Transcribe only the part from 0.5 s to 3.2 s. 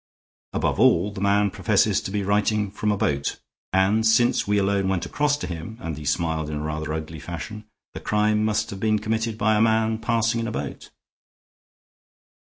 Above all, the man professes to be writing from a